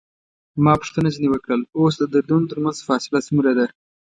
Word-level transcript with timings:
ما 0.63 0.73
پوښتنه 0.81 1.07
ځنې 1.15 1.27
وکړل: 1.31 1.61
اوس 1.77 1.93
د 1.99 2.03
دردونو 2.13 2.49
ترمنځ 2.51 2.77
فاصله 2.87 3.19
څومره 3.27 3.51
ده؟ 3.57 3.65